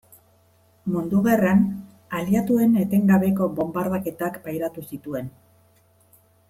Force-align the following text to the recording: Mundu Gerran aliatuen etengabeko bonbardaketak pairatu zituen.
Mundu 0.93 1.19
Gerran 1.27 1.61
aliatuen 2.21 2.73
etengabeko 2.85 3.51
bonbardaketak 3.61 4.43
pairatu 4.49 4.89
zituen. 4.93 5.33